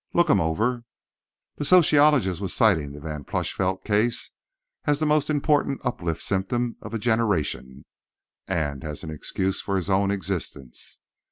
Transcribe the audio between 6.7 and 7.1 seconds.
of a